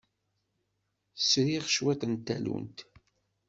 [1.29, 2.77] Sriɣ cwiṭ n tallunt.